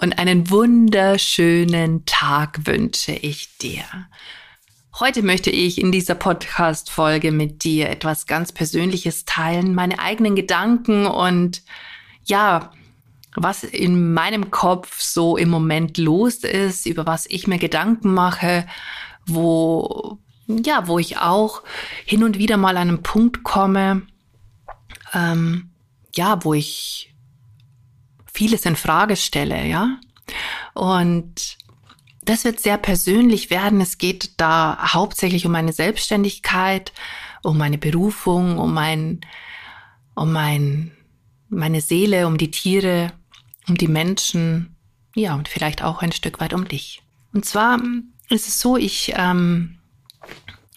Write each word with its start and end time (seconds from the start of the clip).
und 0.00 0.18
einen 0.18 0.50
wunderschönen 0.50 2.04
Tag 2.04 2.66
wünsche 2.66 3.12
ich 3.12 3.56
dir. 3.58 3.84
Heute 4.98 5.22
möchte 5.22 5.50
ich 5.50 5.80
in 5.80 5.92
dieser 5.92 6.14
Podcast-Folge 6.14 7.32
mit 7.32 7.64
dir 7.64 7.88
etwas 7.88 8.26
ganz 8.26 8.52
Persönliches 8.52 9.24
teilen, 9.24 9.74
meine 9.74 9.98
eigenen 9.98 10.36
Gedanken 10.36 11.06
und 11.06 11.62
ja, 12.24 12.72
was 13.34 13.64
in 13.64 14.12
meinem 14.14 14.50
Kopf 14.50 15.00
so 15.00 15.36
im 15.36 15.48
Moment 15.48 15.98
los 15.98 16.36
ist, 16.36 16.86
über 16.86 17.06
was 17.06 17.26
ich 17.26 17.46
mir 17.46 17.58
Gedanken 17.58 18.12
mache, 18.12 18.66
wo, 19.26 20.18
ja, 20.46 20.88
wo 20.88 20.98
ich 20.98 21.18
auch 21.18 21.62
hin 22.04 22.22
und 22.22 22.38
wieder 22.38 22.56
mal 22.56 22.76
an 22.76 22.88
einen 22.88 23.02
Punkt 23.02 23.44
komme, 23.44 24.02
ähm, 25.12 25.70
ja, 26.14 26.42
wo 26.44 26.54
ich 26.54 27.14
vieles 28.36 28.66
in 28.66 28.76
Frage 28.76 29.16
stelle, 29.16 29.66
ja. 29.66 29.98
Und 30.74 31.56
das 32.22 32.44
wird 32.44 32.60
sehr 32.60 32.76
persönlich 32.76 33.50
werden. 33.50 33.80
Es 33.80 33.98
geht 33.98 34.32
da 34.36 34.92
hauptsächlich 34.92 35.46
um 35.46 35.52
meine 35.52 35.72
Selbstständigkeit, 35.72 36.92
um 37.42 37.56
meine 37.56 37.78
Berufung, 37.78 38.58
um 38.58 38.74
mein, 38.74 39.20
um 40.14 40.32
mein, 40.32 40.92
meine 41.48 41.80
Seele, 41.80 42.26
um 42.26 42.36
die 42.36 42.50
Tiere, 42.50 43.12
um 43.68 43.76
die 43.76 43.88
Menschen, 43.88 44.76
ja, 45.14 45.34
und 45.34 45.48
vielleicht 45.48 45.82
auch 45.82 46.02
ein 46.02 46.12
Stück 46.12 46.40
weit 46.40 46.52
um 46.52 46.68
dich. 46.68 47.02
Und 47.32 47.46
zwar 47.46 47.80
ist 48.28 48.48
es 48.48 48.60
so, 48.60 48.76
ich, 48.76 49.14
ähm, 49.16 49.78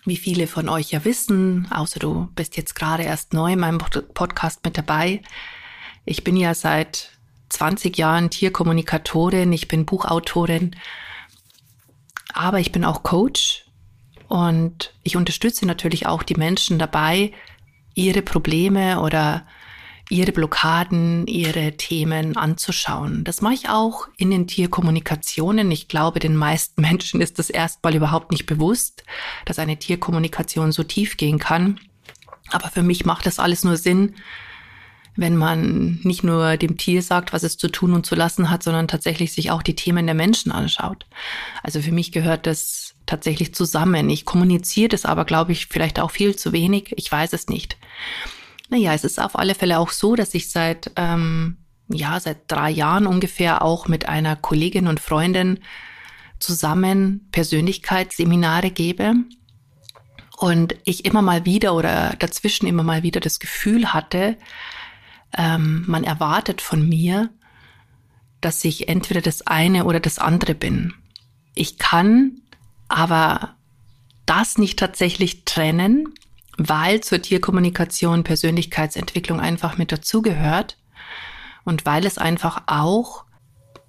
wie 0.05 0.17
viele 0.17 0.47
von 0.47 0.69
euch 0.69 0.91
ja 0.91 1.03
wissen, 1.03 1.67
außer 1.71 1.99
du 1.99 2.29
bist 2.35 2.55
jetzt 2.55 2.73
gerade 2.73 3.03
erst 3.03 3.33
neu 3.33 3.53
in 3.53 3.59
meinem 3.59 3.79
Podcast 3.79 4.63
mit 4.63 4.77
dabei. 4.77 5.21
Ich 6.05 6.23
bin 6.23 6.37
ja 6.37 6.53
seit 6.53 7.18
20 7.49 7.97
Jahren 7.97 8.29
Tierkommunikatorin, 8.29 9.51
ich 9.53 9.67
bin 9.67 9.85
Buchautorin, 9.85 10.75
aber 12.33 12.59
ich 12.59 12.71
bin 12.71 12.85
auch 12.85 13.03
Coach 13.03 13.65
und 14.27 14.93
ich 15.03 15.17
unterstütze 15.17 15.65
natürlich 15.65 16.05
auch 16.05 16.23
die 16.23 16.35
Menschen 16.35 16.79
dabei, 16.79 17.33
ihre 17.95 18.21
Probleme 18.21 19.01
oder 19.01 19.45
ihre 20.09 20.31
Blockaden, 20.31 21.27
ihre 21.27 21.77
Themen 21.77 22.35
anzuschauen. 22.35 23.23
Das 23.23 23.41
mache 23.41 23.53
ich 23.53 23.69
auch 23.69 24.07
in 24.17 24.31
den 24.31 24.47
Tierkommunikationen. 24.47 25.71
Ich 25.71 25.87
glaube, 25.87 26.19
den 26.19 26.35
meisten 26.35 26.81
Menschen 26.89 27.21
ist 27.21 27.39
das 27.39 27.49
erstmal 27.49 27.95
überhaupt 27.95 28.31
nicht 28.31 28.45
bewusst, 28.45 29.03
dass 29.45 29.59
eine 29.59 29.77
Tierkommunikation 29.77 30.71
so 30.71 30.83
tief 30.83 31.17
gehen 31.17 31.37
kann. 31.37 31.79
Aber 32.51 32.69
für 32.69 32.81
mich 32.81 33.05
macht 33.05 33.27
das 33.27 33.37
alles 33.37 33.63
nur 33.63 33.77
Sinn, 33.77 34.15
wenn 35.19 35.35
man 35.35 35.99
nicht 36.03 36.23
nur 36.23 36.55
dem 36.57 36.77
Tier 36.77 37.01
sagt, 37.01 37.33
was 37.33 37.43
es 37.43 37.57
zu 37.57 37.67
tun 37.67 37.93
und 37.93 38.05
zu 38.05 38.15
lassen 38.15 38.49
hat, 38.49 38.63
sondern 38.63 38.87
tatsächlich 38.87 39.33
sich 39.33 39.51
auch 39.51 39.61
die 39.61 39.75
Themen 39.75 40.05
der 40.05 40.15
Menschen 40.15 40.51
anschaut. 40.51 41.05
Also 41.61 41.81
für 41.81 41.91
mich 41.91 42.11
gehört 42.11 42.47
das 42.47 42.95
tatsächlich 43.05 43.53
zusammen. 43.53 44.09
Ich 44.09 44.25
kommuniziere 44.25 44.89
das 44.89 45.05
aber, 45.05 45.25
glaube 45.25 45.51
ich, 45.51 45.67
vielleicht 45.67 45.99
auch 45.99 46.11
viel 46.11 46.35
zu 46.35 46.53
wenig. 46.53 46.93
Ich 46.95 47.11
weiß 47.11 47.33
es 47.33 47.47
nicht. 47.47 47.77
Naja, 48.69 48.93
es 48.93 49.03
ist 49.03 49.19
auf 49.19 49.37
alle 49.37 49.55
Fälle 49.55 49.79
auch 49.79 49.89
so, 49.89 50.15
dass 50.15 50.33
ich 50.33 50.51
seit, 50.51 50.91
ähm, 50.95 51.57
ja, 51.89 52.19
seit 52.19 52.43
drei 52.47 52.69
Jahren 52.69 53.07
ungefähr 53.07 53.63
auch 53.63 53.87
mit 53.87 54.07
einer 54.07 54.35
Kollegin 54.35 54.87
und 54.87 54.99
Freundin 54.99 55.59
zusammen 56.39 57.27
Persönlichkeitsseminare 57.31 58.71
gebe. 58.71 59.15
Und 60.37 60.75
ich 60.85 61.03
immer 61.03 61.21
mal 61.21 61.45
wieder 61.45 61.75
oder 61.75 62.15
dazwischen 62.19 62.67
immer 62.67 62.83
mal 62.83 63.03
wieder 63.03 63.19
das 63.19 63.39
Gefühl 63.39 63.91
hatte, 63.91 64.37
ähm, 65.37 65.83
man 65.87 66.03
erwartet 66.03 66.61
von 66.61 66.87
mir, 66.87 67.29
dass 68.41 68.63
ich 68.63 68.87
entweder 68.87 69.21
das 69.21 69.45
eine 69.45 69.85
oder 69.85 69.99
das 69.99 70.19
andere 70.19 70.55
bin. 70.55 70.93
Ich 71.55 71.77
kann 71.77 72.41
aber 72.87 73.55
das 74.25 74.57
nicht 74.57 74.79
tatsächlich 74.79 75.45
trennen, 75.45 76.13
weil 76.57 77.01
zur 77.01 77.21
Tierkommunikation 77.21 78.23
Persönlichkeitsentwicklung 78.23 79.39
einfach 79.39 79.77
mit 79.77 79.91
dazugehört 79.91 80.77
und 81.63 81.85
weil 81.85 82.05
es 82.05 82.17
einfach 82.17 82.63
auch, 82.67 83.25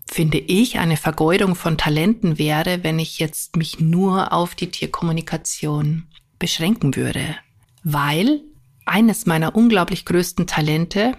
finde 0.06 0.38
ich, 0.38 0.78
eine 0.78 0.96
Vergeudung 0.96 1.54
von 1.54 1.78
Talenten 1.78 2.38
wäre, 2.38 2.82
wenn 2.82 2.98
ich 2.98 3.18
jetzt 3.18 3.56
mich 3.56 3.80
nur 3.80 4.32
auf 4.32 4.54
die 4.54 4.70
Tierkommunikation 4.70 6.06
beschränken 6.38 6.96
würde. 6.96 7.36
Weil 7.82 8.42
eines 8.90 9.24
meiner 9.24 9.54
unglaublich 9.54 10.04
größten 10.04 10.48
Talente 10.48 11.16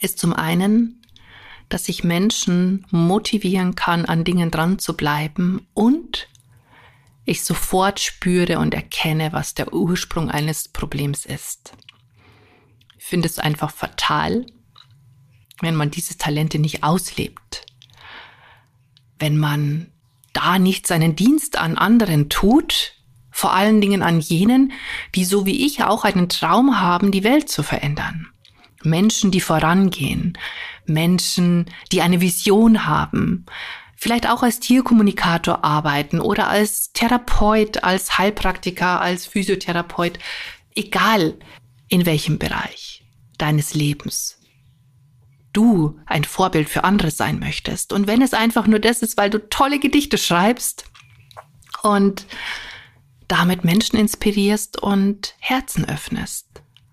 ist 0.00 0.18
zum 0.18 0.32
einen, 0.32 1.00
dass 1.68 1.88
ich 1.88 2.02
Menschen 2.02 2.84
motivieren 2.90 3.76
kann, 3.76 4.04
an 4.04 4.24
Dingen 4.24 4.50
dran 4.50 4.80
zu 4.80 4.96
bleiben 4.96 5.66
und 5.74 6.28
ich 7.24 7.44
sofort 7.44 8.00
spüre 8.00 8.58
und 8.58 8.74
erkenne, 8.74 9.32
was 9.32 9.54
der 9.54 9.72
Ursprung 9.72 10.28
eines 10.28 10.66
Problems 10.66 11.24
ist. 11.24 11.74
Ich 12.98 13.04
finde 13.04 13.28
es 13.28 13.38
einfach 13.38 13.70
fatal, 13.70 14.44
wenn 15.60 15.76
man 15.76 15.92
diese 15.92 16.18
Talente 16.18 16.58
nicht 16.58 16.82
auslebt, 16.82 17.64
wenn 19.20 19.38
man 19.38 19.92
da 20.32 20.58
nicht 20.58 20.88
seinen 20.88 21.14
Dienst 21.14 21.58
an 21.58 21.78
anderen 21.78 22.28
tut, 22.28 22.94
vor 23.40 23.54
allen 23.54 23.80
Dingen 23.80 24.02
an 24.02 24.20
jenen, 24.20 24.72
die 25.14 25.24
so 25.24 25.46
wie 25.46 25.64
ich 25.64 25.82
auch 25.82 26.04
einen 26.04 26.28
Traum 26.28 26.78
haben, 26.78 27.10
die 27.10 27.24
Welt 27.24 27.48
zu 27.48 27.62
verändern. 27.62 28.28
Menschen, 28.82 29.30
die 29.30 29.40
vorangehen, 29.40 30.36
Menschen, 30.84 31.64
die 31.90 32.02
eine 32.02 32.20
Vision 32.20 32.86
haben, 32.86 33.46
vielleicht 33.96 34.28
auch 34.28 34.42
als 34.42 34.60
Tierkommunikator 34.60 35.64
arbeiten 35.64 36.20
oder 36.20 36.48
als 36.48 36.92
Therapeut, 36.92 37.82
als 37.82 38.18
Heilpraktiker, 38.18 39.00
als 39.00 39.24
Physiotherapeut, 39.26 40.18
egal 40.74 41.38
in 41.88 42.04
welchem 42.04 42.38
Bereich 42.38 43.04
deines 43.38 43.72
Lebens 43.72 44.36
du 45.54 45.98
ein 46.04 46.24
Vorbild 46.24 46.68
für 46.68 46.84
andere 46.84 47.10
sein 47.10 47.38
möchtest. 47.38 47.94
Und 47.94 48.06
wenn 48.06 48.20
es 48.20 48.34
einfach 48.34 48.66
nur 48.66 48.80
das 48.80 49.00
ist, 49.00 49.16
weil 49.16 49.30
du 49.30 49.48
tolle 49.48 49.78
Gedichte 49.78 50.18
schreibst 50.18 50.84
und 51.82 52.26
damit 53.30 53.64
Menschen 53.64 53.96
inspirierst 53.96 54.82
und 54.82 55.34
Herzen 55.38 55.88
öffnest. 55.88 56.46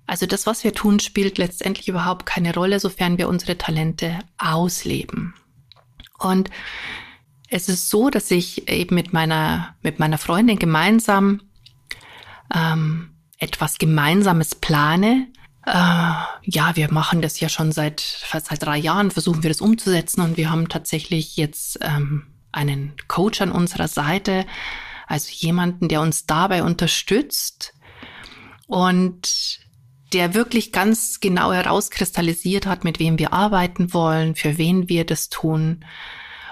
Also 0.05 0.25
das, 0.25 0.45
was 0.45 0.63
wir 0.63 0.73
tun, 0.73 0.99
spielt 0.99 1.37
letztendlich 1.37 1.87
überhaupt 1.87 2.25
keine 2.25 2.53
Rolle, 2.53 2.79
sofern 2.79 3.17
wir 3.17 3.27
unsere 3.27 3.57
Talente 3.57 4.19
ausleben. 4.37 5.33
Und 6.19 6.49
es 7.49 7.69
ist 7.69 7.89
so, 7.89 8.09
dass 8.09 8.29
ich 8.29 8.69
eben 8.69 8.95
mit 8.95 9.13
meiner, 9.13 9.75
mit 9.81 9.99
meiner 9.99 10.17
Freundin 10.17 10.59
gemeinsam 10.59 11.41
ähm, 12.53 13.09
etwas 13.39 13.79
Gemeinsames 13.79 14.55
plane. 14.55 15.27
Äh, 15.65 15.71
ja, 15.71 16.75
wir 16.75 16.91
machen 16.93 17.21
das 17.21 17.39
ja 17.39 17.49
schon 17.49 17.71
seit 17.71 18.01
fast 18.01 18.47
seit 18.47 18.63
drei 18.63 18.77
Jahren, 18.77 19.11
versuchen 19.11 19.43
wir 19.43 19.49
das 19.49 19.61
umzusetzen 19.61 20.21
und 20.21 20.37
wir 20.37 20.51
haben 20.51 20.69
tatsächlich 20.69 21.35
jetzt 21.35 21.79
ähm, 21.81 22.27
einen 22.51 22.93
Coach 23.07 23.41
an 23.41 23.51
unserer 23.51 23.87
Seite, 23.87 24.45
also 25.07 25.29
jemanden, 25.31 25.87
der 25.87 26.01
uns 26.01 26.25
dabei 26.25 26.63
unterstützt 26.63 27.73
und 28.67 29.59
der 30.13 30.33
wirklich 30.33 30.71
ganz 30.71 31.19
genau 31.19 31.51
herauskristallisiert 31.51 32.65
hat, 32.65 32.83
mit 32.83 32.99
wem 32.99 33.17
wir 33.17 33.33
arbeiten 33.33 33.93
wollen, 33.93 34.35
für 34.35 34.57
wen 34.57 34.89
wir 34.89 35.05
das 35.05 35.29
tun. 35.29 35.83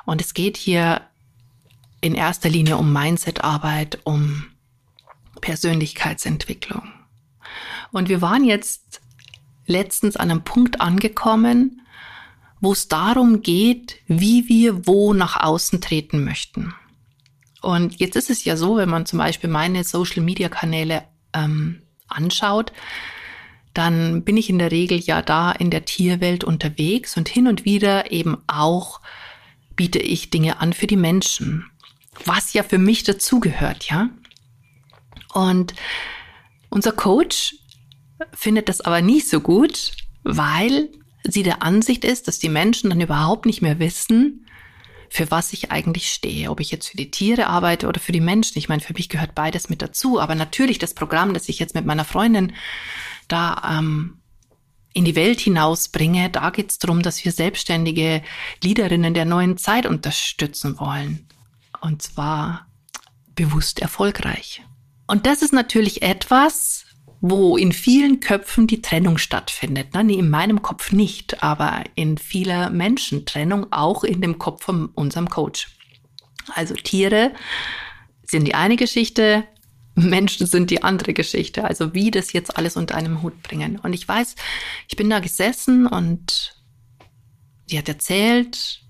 Und 0.06 0.22
es 0.22 0.34
geht 0.34 0.58
hier 0.58 1.02
in 2.02 2.16
erster 2.16 2.50
Linie 2.50 2.78
um 2.78 2.92
Mindsetarbeit, 2.92 4.00
um 4.04 4.46
Persönlichkeitsentwicklung. 5.42 6.92
Und 7.92 8.10
wir 8.10 8.22
waren 8.22 8.44
jetzt 8.44 9.02
letztens 9.68 10.16
an 10.16 10.32
einem 10.32 10.44
Punkt 10.44 10.82
angekommen, 10.82 11.82
wo 12.62 12.72
es 12.72 12.88
darum 12.88 13.42
geht, 13.42 13.98
wie 14.08 14.48
wir 14.48 14.88
wo 14.88 15.14
nach 15.14 15.42
außen 15.42 15.82
treten 15.82 16.24
möchten. 16.24 16.74
Und 17.66 18.00
jetzt 18.00 18.16
ist 18.16 18.30
es 18.30 18.46
ja 18.46 18.58
so, 18.58 18.78
wenn 18.78 18.90
man 18.90 19.08
zum 19.08 19.18
Beispiel 19.18 19.50
meine 19.50 19.84
Social-Media-Kanäle 19.84 21.02
ähm, 21.34 21.82
anschaut, 22.08 22.72
dann 23.74 24.24
bin 24.24 24.38
ich 24.38 24.52
in 24.52 24.60
der 24.60 24.70
Regel 24.70 25.00
ja 25.00 25.24
da 25.24 25.52
in 25.52 25.72
der 25.72 25.84
Tierwelt 25.84 26.44
unterwegs 26.44 27.18
und 27.18 27.28
hin 27.28 27.48
und 27.48 27.66
wieder 27.66 28.12
eben 28.12 28.38
auch 28.46 29.02
biete 29.76 29.98
ich 29.98 30.30
Dinge 30.30 30.60
an 30.60 30.74
für 30.74 30.86
die 30.86 30.96
Menschen. 30.96 31.66
was 32.24 32.54
ja 32.54 32.62
für 32.62 32.78
mich 32.78 33.04
dazugehört, 33.04 33.90
ja. 33.90 34.10
Und 35.34 35.74
unser 36.70 36.92
Coach 36.92 37.56
findet 38.32 38.70
das 38.70 38.80
aber 38.80 39.02
nicht 39.02 39.28
so 39.28 39.42
gut, 39.42 39.92
weil 40.24 40.90
sie 41.24 41.42
der 41.42 41.64
Ansicht 41.64 42.06
ist, 42.06 42.28
dass 42.28 42.38
die 42.38 42.48
Menschen 42.48 42.92
dann 42.92 43.02
überhaupt 43.02 43.48
nicht 43.48 43.64
mehr 43.64 43.80
wissen, 43.80 44.46
für 45.16 45.32
was 45.32 45.54
ich 45.54 45.72
eigentlich 45.72 46.12
stehe. 46.12 46.52
Ob 46.52 46.60
ich 46.60 46.72
jetzt 46.72 46.90
für 46.90 46.98
die 46.98 47.10
Tiere 47.10 47.48
arbeite 47.48 47.88
oder 47.88 48.02
für 48.02 48.12
die 48.12 48.20
Menschen. 48.20 48.58
Ich 48.58 48.68
meine, 48.68 48.82
für 48.82 48.92
mich 48.92 49.08
gehört 49.08 49.34
beides 49.34 49.70
mit 49.70 49.82
dazu. 49.82 50.20
Aber 50.20 50.36
natürlich 50.36 50.78
das 50.78 50.94
Programm, 50.94 51.34
das 51.34 51.48
ich 51.48 51.58
jetzt 51.58 51.74
mit 51.74 51.86
meiner 51.86 52.04
Freundin 52.04 52.54
da 53.30 53.78
ähm, 53.80 54.18
in 54.94 55.06
die 55.06 55.16
Welt 55.16 55.40
hinausbringe, 55.40 56.30
da 56.32 56.50
geht 56.50 56.70
es 56.70 56.80
darum, 56.80 57.02
dass 57.02 57.24
wir 57.24 57.32
selbstständige 57.32 58.24
Leaderinnen 58.62 59.14
der 59.14 59.24
neuen 59.24 59.56
Zeit 59.58 59.86
unterstützen 59.86 60.78
wollen. 60.80 61.26
Und 61.80 62.02
zwar 62.02 62.68
bewusst 63.36 63.80
erfolgreich. 63.80 64.64
Und 65.08 65.26
das 65.26 65.42
ist 65.42 65.54
natürlich 65.54 66.02
etwas, 66.02 66.85
wo 67.30 67.58
in 67.58 67.72
vielen 67.72 68.20
Köpfen 68.20 68.68
die 68.68 68.82
Trennung 68.82 69.18
stattfindet. 69.18 69.96
In 69.96 70.30
meinem 70.30 70.62
Kopf 70.62 70.92
nicht, 70.92 71.42
aber 71.42 71.84
in 71.96 72.20
vieler 72.20 72.70
Menschen 72.70 73.26
Trennung, 73.26 73.72
auch 73.72 74.04
in 74.04 74.22
dem 74.22 74.38
Kopf 74.38 74.64
von 74.64 74.88
unserem 74.90 75.30
Coach. 75.30 75.70
Also 76.54 76.76
Tiere 76.76 77.34
sind 78.24 78.46
die 78.46 78.54
eine 78.54 78.76
Geschichte, 78.76 79.44
Menschen 79.96 80.46
sind 80.46 80.70
die 80.70 80.84
andere 80.84 81.14
Geschichte. 81.14 81.64
Also 81.64 81.96
wie 81.96 82.12
das 82.12 82.34
jetzt 82.34 82.58
alles 82.58 82.78
unter 82.78 82.96
einem 82.96 83.24
Hut 83.24 83.42
bringen. 83.42 83.80
Und 83.80 83.94
ich 83.94 84.08
weiß, 84.08 84.36
ich 84.88 84.96
bin 84.96 85.10
da 85.10 85.20
gesessen 85.20 85.88
und 85.88 86.56
sie 87.66 87.80
hat 87.80 87.90
erzählt 87.90 88.84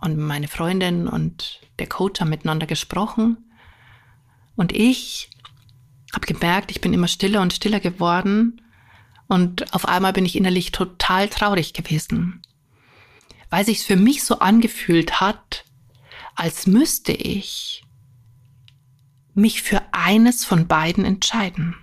und 0.00 0.16
meine 0.16 0.46
Freundin 0.46 1.08
und 1.08 1.60
der 1.80 1.88
Coach 1.88 2.20
haben 2.20 2.30
miteinander 2.30 2.66
gesprochen. 2.66 3.50
Und 4.54 4.70
ich 4.70 5.30
habe 6.14 6.26
gemerkt, 6.26 6.70
ich 6.70 6.80
bin 6.80 6.92
immer 6.92 7.08
stiller 7.08 7.42
und 7.42 7.52
stiller 7.52 7.80
geworden. 7.80 8.60
Und 9.26 9.72
auf 9.74 9.86
einmal 9.86 10.12
bin 10.12 10.26
ich 10.26 10.36
innerlich 10.36 10.72
total 10.72 11.28
traurig 11.28 11.72
gewesen. 11.72 12.42
Weil 13.50 13.64
sich 13.64 13.84
für 13.84 13.96
mich 13.96 14.24
so 14.24 14.38
angefühlt 14.38 15.20
hat, 15.20 15.64
als 16.34 16.66
müsste 16.66 17.12
ich 17.12 17.84
mich 19.34 19.62
für 19.62 19.82
eines 19.92 20.44
von 20.44 20.66
beiden 20.66 21.04
entscheiden. 21.04 21.76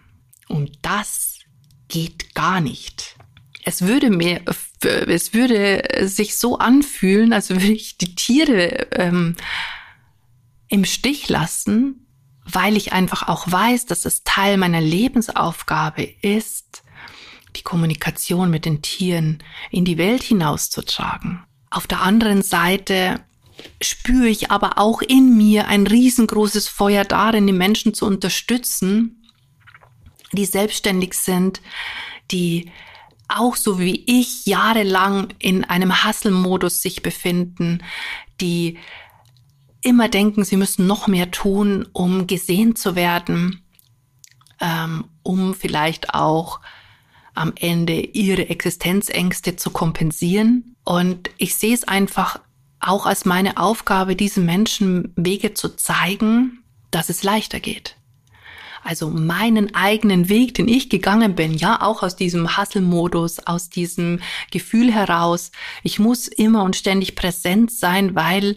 Und 0.48 0.78
das 0.82 1.40
geht 1.88 2.34
gar 2.36 2.62
nicht. 2.62 3.16
Es 3.64 3.84
würde 3.84 4.10
mir, 4.10 4.42
es 4.82 5.34
würde 5.34 6.08
sich 6.08 6.38
so 6.38 6.58
anfühlen, 6.58 7.34
als 7.34 7.50
würde 7.50 7.72
ich 7.72 7.98
die 7.98 8.16
Tiere 8.16 8.88
ähm, 8.94 9.36
im 10.68 10.86
Stich 10.86 11.30
lassen, 11.30 12.01
weil 12.46 12.78
ich 12.78 12.94
einfach 12.94 13.28
auch 13.28 13.52
weiß, 13.52 13.86
dass 13.86 14.06
es 14.06 14.24
Teil 14.24 14.58
meiner 14.58 14.82
Lebensaufgabe 14.82 16.04
ist, 16.04 16.84
die 17.56 17.64
Kommunikation 17.64 18.50
mit 18.50 18.66
den 18.66 18.82
Tieren 18.82 19.44
in 19.70 19.86
die 19.86 19.98
Welt 19.98 20.24
hinauszutragen. 20.24 21.44
Auf 21.70 21.88
der 21.88 22.02
anderen 22.02 22.42
Seite 22.42 23.20
spüre 23.82 24.28
ich 24.28 24.52
aber 24.52 24.78
auch 24.78 25.02
in 25.02 25.38
mir 25.38 25.68
ein 25.68 25.86
riesengroßes 25.86 26.68
Feuer 26.68 27.04
darin, 27.04 27.48
die 27.48 27.54
Menschen 27.54 27.94
zu 27.94 28.06
unterstützen, 28.06 29.24
die 30.32 30.46
selbstständig 30.46 31.14
sind, 31.14 31.62
die 32.32 32.72
auch 33.28 33.56
so 33.56 33.80
wie 33.80 34.04
ich 34.08 34.46
jahrelang 34.46 35.34
in 35.40 35.64
einem 35.64 36.04
Hustle-Modus 36.04 36.82
sich 36.82 37.02
befinden, 37.02 37.84
die 38.40 38.78
immer 39.82 40.10
denken, 40.10 40.44
sie 40.44 40.58
müssen 40.58 40.88
noch 40.88 41.08
mehr 41.08 41.32
tun, 41.32 41.88
um 41.94 42.28
gesehen 42.28 42.76
zu 42.76 42.96
werden, 42.96 43.62
ähm, 44.60 45.06
um 45.24 45.54
vielleicht 45.54 46.14
auch 46.14 46.60
am 47.34 47.54
Ende 47.56 48.00
ihre 48.00 48.50
Existenzängste 48.50 49.56
zu 49.56 49.72
kompensieren. 49.72 50.76
Und 50.84 51.30
ich 51.38 51.56
sehe 51.56 51.74
es 51.74 51.88
einfach 51.88 52.40
auch 52.80 53.06
als 53.06 53.26
meine 53.26 53.58
Aufgabe, 53.58 54.16
diesen 54.16 54.46
Menschen 54.46 55.14
Wege 55.16 55.54
zu 55.54 55.76
zeigen, 55.76 56.64
dass 56.90 57.10
es 57.10 57.24
leichter 57.24 57.60
geht. 57.60 57.96
Also 58.84 59.12
meinen 59.12 59.76
eigenen 59.76 60.28
Weg, 60.28 60.56
den 60.56 60.68
ich 60.68 60.90
gegangen 60.90 61.36
bin, 61.36 61.54
ja, 61.54 61.82
auch 61.82 62.02
aus 62.02 62.16
diesem 62.16 62.58
Hustle-Modus, 62.58 63.40
aus 63.46 63.70
diesem 63.70 64.20
Gefühl 64.50 64.92
heraus, 64.92 65.52
ich 65.84 66.00
muss 66.00 66.28
immer 66.28 66.64
und 66.64 66.76
ständig 66.76 67.16
präsent 67.16 67.72
sein, 67.72 68.16
weil, 68.16 68.56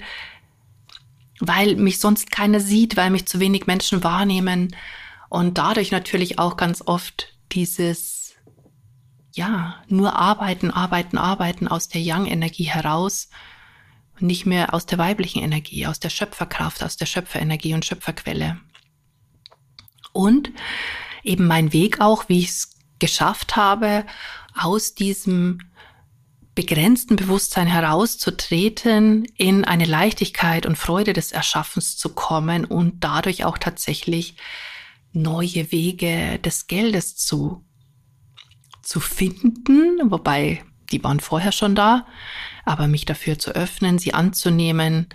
weil 1.41 1.77
mich 1.77 1.99
sonst 1.99 2.31
keiner 2.31 2.61
sieht, 2.61 2.97
weil 2.97 3.11
mich 3.11 3.27
zu 3.27 3.41
wenig 3.41 3.67
Menschen 3.67 4.05
wahrnehmen 4.05 4.75
und 5.29 5.59
dadurch 5.59 5.91
natürlich 5.91 6.39
auch 6.39 6.57
ganz 6.57 6.83
oft 6.87 7.35
dieses, 7.53 8.35
ja, 9.33 9.83
nur 9.89 10.17
arbeiten, 10.17 10.71
arbeiten, 10.71 11.19
arbeiten 11.19 11.69
aus 11.69 11.89
der 11.89 12.01
Yang-Energie 12.01 12.65
heraus 12.65 13.29
und 14.15 14.27
nicht 14.27 14.47
mehr 14.47 14.75
aus 14.75 14.87
der 14.87 14.99
weiblichen 14.99 15.43
Energie, 15.43 15.87
aus 15.87 15.99
der 15.99 16.11
Schöpferkraft, 16.11 16.83
aus 16.85 16.97
der 16.97 17.07
Schöpferenergie 17.07 17.75
und 17.75 17.85
Schöpferquelle. 17.85 18.61
Und 20.13 20.53
eben 21.25 21.47
mein 21.47 21.73
Weg 21.73 22.01
auch, 22.01 22.29
wie 22.29 22.41
ich 22.41 22.51
es 22.51 22.77
geschafft 23.01 23.57
habe, 23.57 24.07
aus 24.57 24.95
diesem 24.95 25.59
begrenzten 26.55 27.17
Bewusstsein 27.17 27.67
herauszutreten, 27.67 29.25
in 29.37 29.65
eine 29.65 29.87
Leichtigkeit 29.87 30.67
und 30.67 30.77
Freude 30.77 31.13
des 31.13 31.33
Erschaffens 31.33 31.97
zu 31.97 32.11
kommen 32.11 32.65
und 32.65 33.03
dadurch 33.03 33.45
auch 33.45 33.59
tatsächlich 33.59 34.37
neue 35.13 35.71
Wege 35.73 36.39
des 36.39 36.67
Geldes 36.67 37.17
zu, 37.17 37.65
zu 38.83 39.01
finden, 39.01 39.99
wobei 40.11 40.65
die 40.91 41.03
waren 41.03 41.21
vorher 41.21 41.53
schon 41.53 41.75
da, 41.75 42.07
aber 42.65 42.87
mich 42.87 43.05
dafür 43.05 43.39
zu 43.39 43.51
öffnen, 43.53 43.99
sie 43.99 44.15
anzunehmen, 44.15 45.09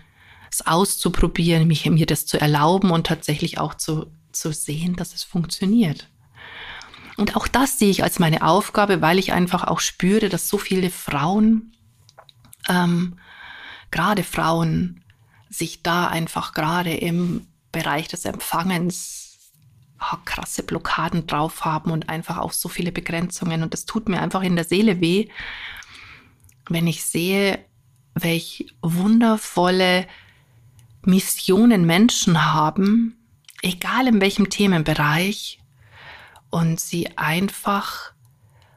es 0.51 0.65
auszuprobieren, 0.65 1.68
mich 1.68 1.85
mir 1.85 2.06
das 2.06 2.25
zu 2.25 2.39
erlauben 2.39 2.92
und 2.92 3.07
tatsächlich 3.07 3.59
auch 3.59 3.75
zu, 3.75 4.07
zu 4.31 4.51
sehen, 4.51 4.95
dass 4.95 5.13
es 5.13 5.24
funktioniert. 5.24 6.09
Und 7.19 7.36
auch 7.36 7.50
das 7.50 7.77
sehe 7.77 7.89
ich 7.89 8.01
als 8.01 8.18
meine 8.18 8.44
Aufgabe, 8.44 9.01
weil 9.01 9.19
ich 9.19 9.33
einfach 9.33 9.66
auch 9.66 9.81
spüre, 9.81 10.30
dass 10.30 10.48
so 10.48 10.57
viele 10.57 10.89
Frauen, 10.89 11.75
ähm, 12.69 13.19
gerade 13.92 14.24
Frauen, 14.24 15.04
sich 15.50 15.83
da 15.83 16.07
einfach 16.07 16.54
gerade 16.54 16.94
im 16.94 17.45
Bereich 17.73 18.07
des 18.07 18.23
Empfangens 18.23 19.38
oh, 19.99 20.18
krasse 20.23 20.64
Blockaden 20.64 21.28
drauf 21.28 21.66
haben 21.66 21.92
und 21.92 22.07
einfach 22.07 22.38
auch 22.38 22.54
so 22.54 22.69
viele 22.69 22.94
Begrenzungen. 22.94 23.64
Und 23.64 23.73
das 23.73 23.85
tut 23.85 24.07
mir 24.07 24.21
einfach 24.21 24.42
in 24.42 24.56
der 24.56 24.64
Seele 24.64 25.02
weh, 25.02 25.28
wenn 26.69 26.88
ich 26.88 27.04
sehe, 27.04 27.59
welch 28.14 28.73
wundervolle 28.81 30.07
Missionen 31.04 31.85
Menschen 31.85 32.45
haben, 32.54 33.18
egal 33.61 34.07
in 34.07 34.21
welchem 34.21 34.49
Themenbereich, 34.49 35.59
und 36.49 36.79
sie 36.79 37.18
einfach 37.18 38.13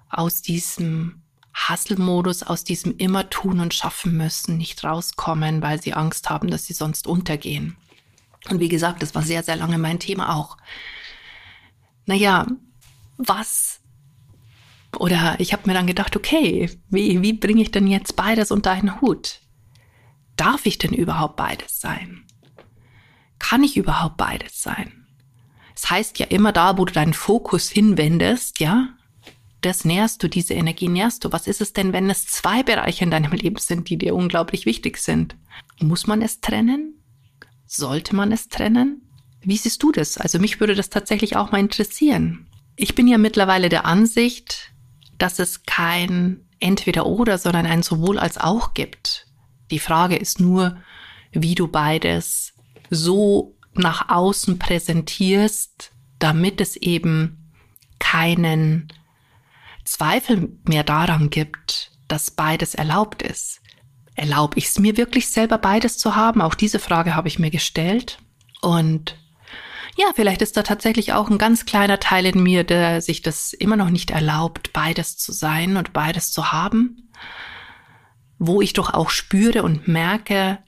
aus 0.08 0.42
diesem 0.42 1.22
Hustle-Modus, 1.68 2.42
aus 2.42 2.64
diesem 2.64 2.96
immer 2.96 3.28
tun 3.30 3.60
und 3.60 3.74
schaffen 3.74 4.16
müssen, 4.16 4.56
nicht 4.56 4.82
rauskommen, 4.84 5.62
weil 5.62 5.80
sie 5.82 5.94
Angst 5.94 6.30
haben, 6.30 6.50
dass 6.50 6.66
sie 6.66 6.74
sonst 6.74 7.06
untergehen. 7.06 7.76
Und 8.48 8.60
wie 8.60 8.68
gesagt, 8.68 9.02
das 9.02 9.14
war 9.14 9.22
sehr, 9.22 9.42
sehr 9.42 9.56
lange 9.56 9.78
mein 9.78 9.98
Thema 9.98 10.34
auch. 10.34 10.56
Naja, 12.06 12.46
was 13.16 13.80
oder 14.98 15.36
ich 15.38 15.52
habe 15.52 15.66
mir 15.66 15.74
dann 15.74 15.86
gedacht, 15.86 16.16
okay, 16.16 16.70
wie, 16.90 17.22
wie 17.22 17.32
bringe 17.32 17.62
ich 17.62 17.70
denn 17.70 17.86
jetzt 17.86 18.16
beides 18.16 18.50
unter 18.50 18.72
einen 18.72 19.00
Hut? 19.00 19.40
Darf 20.36 20.66
ich 20.66 20.78
denn 20.78 20.92
überhaupt 20.92 21.36
beides 21.36 21.80
sein? 21.80 22.26
Kann 23.38 23.64
ich 23.64 23.76
überhaupt 23.76 24.16
beides 24.16 24.60
sein? 24.62 25.01
Es 25.74 25.90
heißt 25.90 26.18
ja 26.18 26.26
immer 26.26 26.52
da, 26.52 26.78
wo 26.78 26.84
du 26.84 26.92
deinen 26.92 27.14
Fokus 27.14 27.70
hinwendest, 27.70 28.60
ja, 28.60 28.88
das 29.62 29.84
nährst 29.84 30.22
du, 30.22 30.28
diese 30.28 30.54
Energie 30.54 30.88
nährst 30.88 31.24
du. 31.24 31.32
Was 31.32 31.46
ist 31.46 31.60
es 31.60 31.72
denn, 31.72 31.92
wenn 31.92 32.10
es 32.10 32.26
zwei 32.26 32.62
Bereiche 32.62 33.04
in 33.04 33.10
deinem 33.10 33.32
Leben 33.32 33.58
sind, 33.58 33.88
die 33.88 33.96
dir 33.96 34.14
unglaublich 34.14 34.66
wichtig 34.66 34.98
sind? 34.98 35.36
Muss 35.80 36.06
man 36.06 36.20
es 36.20 36.40
trennen? 36.40 37.02
Sollte 37.66 38.14
man 38.14 38.32
es 38.32 38.48
trennen? 38.48 39.08
Wie 39.40 39.56
siehst 39.56 39.82
du 39.82 39.92
das? 39.92 40.18
Also 40.18 40.38
mich 40.38 40.60
würde 40.60 40.74
das 40.74 40.90
tatsächlich 40.90 41.36
auch 41.36 41.52
mal 41.52 41.60
interessieren. 41.60 42.46
Ich 42.76 42.94
bin 42.94 43.08
ja 43.08 43.18
mittlerweile 43.18 43.68
der 43.68 43.86
Ansicht, 43.86 44.72
dass 45.18 45.38
es 45.38 45.64
kein 45.64 46.44
entweder 46.60 47.06
oder, 47.06 47.38
sondern 47.38 47.66
ein 47.66 47.82
sowohl 47.82 48.18
als 48.18 48.38
auch 48.38 48.74
gibt. 48.74 49.26
Die 49.70 49.78
Frage 49.78 50.16
ist 50.16 50.40
nur, 50.40 50.76
wie 51.32 51.54
du 51.54 51.66
beides 51.66 52.52
so 52.90 53.56
nach 53.74 54.08
außen 54.08 54.58
präsentierst, 54.58 55.92
damit 56.18 56.60
es 56.60 56.76
eben 56.76 57.52
keinen 57.98 58.92
Zweifel 59.84 60.58
mehr 60.64 60.84
daran 60.84 61.30
gibt, 61.30 61.90
dass 62.08 62.30
beides 62.30 62.74
erlaubt 62.74 63.22
ist. 63.22 63.60
Erlaube 64.14 64.58
ich 64.58 64.66
es 64.66 64.78
mir 64.78 64.96
wirklich 64.96 65.28
selber 65.28 65.58
beides 65.58 65.98
zu 65.98 66.14
haben? 66.14 66.42
Auch 66.42 66.54
diese 66.54 66.78
Frage 66.78 67.14
habe 67.14 67.28
ich 67.28 67.38
mir 67.38 67.50
gestellt. 67.50 68.18
Und 68.60 69.16
ja, 69.96 70.06
vielleicht 70.14 70.42
ist 70.42 70.56
da 70.56 70.62
tatsächlich 70.62 71.12
auch 71.12 71.30
ein 71.30 71.38
ganz 71.38 71.66
kleiner 71.66 71.98
Teil 71.98 72.26
in 72.26 72.42
mir, 72.42 72.64
der 72.64 73.00
sich 73.02 73.22
das 73.22 73.52
immer 73.52 73.76
noch 73.76 73.90
nicht 73.90 74.10
erlaubt, 74.10 74.72
beides 74.72 75.16
zu 75.16 75.32
sein 75.32 75.76
und 75.76 75.92
beides 75.92 76.30
zu 76.30 76.52
haben, 76.52 77.10
wo 78.38 78.60
ich 78.60 78.72
doch 78.72 78.94
auch 78.94 79.10
spüre 79.10 79.62
und 79.62 79.88
merke, 79.88 80.58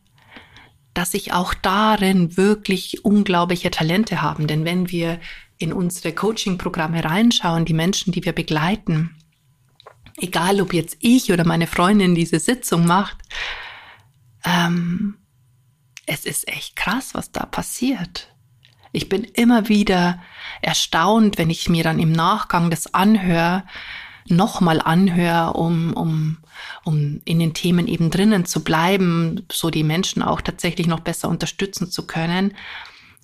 dass 0.95 1.13
ich 1.15 1.33
auch 1.33 1.55
darin 1.55 2.37
wirklich 2.37 3.05
unglaubliche 3.05 3.71
Talente 3.71 4.23
haben. 4.23 4.47
Denn 4.47 4.65
wenn 4.65 4.91
wir 4.91 5.21
in 5.59 5.73
unsere 5.73 6.15
Coaching-Programme 6.15 7.05
reinschauen, 7.05 7.65
die 7.65 7.75
Menschen, 7.75 8.13
die 8.13 8.25
wir 8.25 8.33
begleiten, 8.33 9.17
egal 10.17 10.61
ob 10.61 10.73
jetzt 10.73 10.97
ich 11.01 11.33
oder 11.33 11.45
meine 11.45 11.67
Freundin 11.67 12.15
diese 12.15 12.39
Sitzung 12.39 12.87
macht, 12.87 13.19
ähm, 14.45 15.17
es 16.07 16.27
ist 16.27 16.49
echt 16.49 16.77
krass, 16.77 17.15
was 17.15 17.33
da 17.33 17.47
passiert. 17.47 18.29
Ich 18.93 19.09
bin 19.09 19.25
immer 19.25 19.69
wieder 19.69 20.23
erstaunt, 20.63 21.39
wenn 21.39 21.51
ich 21.51 21.69
mir 21.69 21.83
dann 21.83 21.99
im 21.99 22.13
Nachgang 22.13 22.71
das 22.71 22.95
anhöre, 22.95 23.65
nochmal 24.26 24.81
anhöre, 24.81 25.52
um, 25.54 25.93
um, 25.93 26.38
um 26.85 27.21
in 27.25 27.38
den 27.38 27.54
Themen 27.54 27.87
eben 27.87 28.11
drinnen 28.11 28.47
zu 28.47 28.64
bleiben, 28.64 29.47
so 29.50 29.71
die 29.71 29.85
Menschen 29.85 30.23
auch 30.23 30.40
tatsächlich 30.40 30.87
noch 30.87 31.00
besser 31.00 31.28
unterstützen 31.28 31.90
zu 31.90 32.07
können, 32.07 32.54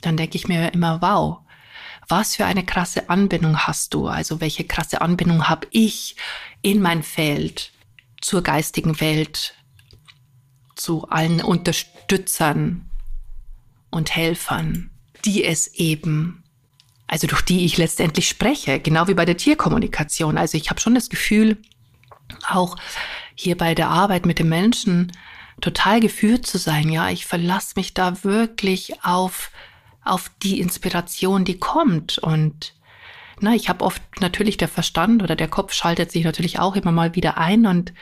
dann 0.01 0.17
denke 0.17 0.37
ich 0.37 0.49
mir 0.49 0.73
immer, 0.73 1.01
wow, 1.01 1.39
was 2.09 2.37
für 2.37 2.45
eine 2.45 2.65
krasse 2.65 3.09
Anbindung 3.09 3.57
hast 3.59 3.95
du? 3.95 4.09
Also 4.09 4.41
welche 4.41 4.65
krasse 4.65 5.01
Anbindung 5.01 5.49
habe 5.49 5.69
ich 5.71 6.17
in 6.61 6.83
mein 6.83 7.03
Feld 7.03 7.73
zur 8.21 8.43
geistigen 8.43 9.01
Welt, 9.01 9.55
zu 10.75 11.09
allen 11.09 11.41
Unterstützern 11.41 12.91
und 13.91 14.15
Helfern, 14.17 14.91
die 15.25 15.45
es 15.45 15.69
eben, 15.75 16.40
also 17.11 17.27
durch 17.27 17.43
die 17.43 17.65
ich 17.65 17.77
letztendlich 17.77 18.29
spreche, 18.29 18.79
genau 18.79 19.09
wie 19.09 19.15
bei 19.15 19.25
der 19.25 19.37
Tierkommunikation. 19.37 20.39
Also 20.39 20.57
ich 20.57 20.71
habe 20.71 20.81
schon 20.81 20.95
das 20.95 21.09
Gefühl, 21.09 21.61
auch 22.49 22.77
hier 23.35 23.57
bei 23.57 23.75
der 23.75 23.89
Arbeit 23.89 24.27
mit 24.27 24.39
den 24.39 24.49
Menschen 24.49 25.11
total 25.61 25.99
geführt 25.99 26.47
zu 26.47 26.57
sein. 26.57 26.89
Ja, 26.89 27.11
ich 27.11 27.27
verlasse 27.27 27.73
mich 27.75 27.95
da 27.95 28.23
wirklich 28.23 29.03
auf, 29.03 29.51
auf 30.05 30.31
die 30.45 30.61
Inspiration, 30.61 31.45
die 31.45 31.59
kommt. 31.59 32.19
Und 32.19 32.75
na, 33.41 33.57
ich 33.57 33.69
habe 33.69 33.85
oft 33.85 34.01
natürlich 34.21 34.57
der 34.57 34.69
Verstand 34.69 35.21
oder 35.21 35.35
der 35.35 35.49
Kopf 35.49 35.73
schaltet 35.73 36.13
sich 36.13 36.23
natürlich 36.23 36.61
auch 36.61 36.77
immer 36.77 36.93
mal 36.93 37.17
wieder 37.17 37.39
ein 37.39 37.67
und 37.67 37.93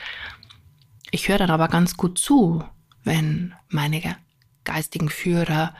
ich 1.09 1.27
höre 1.29 1.39
dann 1.39 1.49
aber 1.49 1.67
ganz 1.67 1.97
gut 1.97 2.19
zu, 2.19 2.63
wenn 3.03 3.55
meine 3.69 4.17
geistigen 4.65 5.09
Führer 5.09 5.73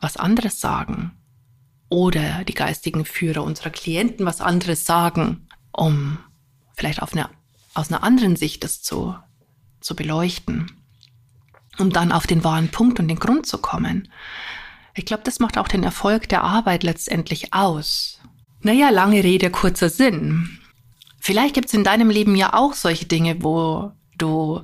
was 0.00 0.16
anderes 0.16 0.58
sagen 0.58 1.18
oder 1.92 2.42
die 2.44 2.54
geistigen 2.54 3.04
Führer 3.04 3.44
unserer 3.44 3.68
Klienten 3.68 4.24
was 4.24 4.40
anderes 4.40 4.86
sagen, 4.86 5.46
um 5.72 6.16
vielleicht 6.74 7.02
auf 7.02 7.12
eine, 7.12 7.28
aus 7.74 7.92
einer 7.92 8.02
anderen 8.02 8.34
Sicht 8.34 8.64
das 8.64 8.80
zu, 8.80 9.14
zu 9.82 9.94
beleuchten, 9.94 10.72
um 11.78 11.92
dann 11.92 12.10
auf 12.10 12.26
den 12.26 12.44
wahren 12.44 12.70
Punkt 12.70 12.98
und 12.98 13.08
den 13.08 13.18
Grund 13.18 13.46
zu 13.46 13.58
kommen. 13.58 14.08
Ich 14.94 15.04
glaube, 15.04 15.22
das 15.24 15.38
macht 15.38 15.58
auch 15.58 15.68
den 15.68 15.84
Erfolg 15.84 16.30
der 16.30 16.42
Arbeit 16.42 16.82
letztendlich 16.82 17.52
aus. 17.52 18.20
Naja, 18.62 18.88
lange 18.88 19.22
Rede, 19.22 19.50
kurzer 19.50 19.90
Sinn. 19.90 20.58
Vielleicht 21.20 21.54
gibt 21.54 21.66
es 21.68 21.74
in 21.74 21.84
deinem 21.84 22.08
Leben 22.08 22.36
ja 22.36 22.54
auch 22.54 22.72
solche 22.72 23.04
Dinge, 23.04 23.42
wo 23.42 23.92
du 24.16 24.62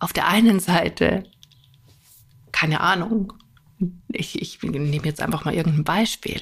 auf 0.00 0.12
der 0.12 0.26
einen 0.26 0.58
Seite, 0.58 1.22
keine 2.50 2.80
Ahnung, 2.80 3.32
ich, 4.08 4.40
ich 4.40 4.62
nehme 4.62 5.04
jetzt 5.04 5.20
einfach 5.20 5.44
mal 5.44 5.54
irgendein 5.54 5.84
Beispiel, 5.84 6.40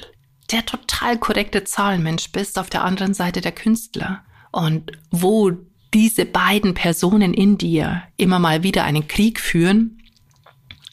der 0.50 0.66
total 0.66 1.18
korrekte 1.18 1.64
Zahlenmensch 1.64 2.32
bist, 2.32 2.58
auf 2.58 2.70
der 2.70 2.84
anderen 2.84 3.14
Seite 3.14 3.40
der 3.40 3.52
Künstler. 3.52 4.24
Und 4.52 4.92
wo 5.10 5.52
diese 5.94 6.24
beiden 6.24 6.74
Personen 6.74 7.34
in 7.34 7.58
dir 7.58 8.02
immer 8.16 8.38
mal 8.38 8.62
wieder 8.62 8.84
einen 8.84 9.08
Krieg 9.08 9.40
führen, 9.40 10.02